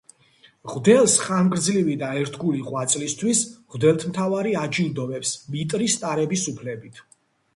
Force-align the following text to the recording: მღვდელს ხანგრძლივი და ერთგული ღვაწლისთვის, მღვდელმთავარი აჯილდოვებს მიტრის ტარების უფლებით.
მღვდელს 0.67 1.17
ხანგრძლივი 1.25 1.97
და 2.03 2.07
ერთგული 2.21 2.63
ღვაწლისთვის, 2.69 3.43
მღვდელმთავარი 3.67 4.55
აჯილდოვებს 4.63 5.37
მიტრის 5.57 5.99
ტარების 6.05 6.49
უფლებით. 6.53 6.99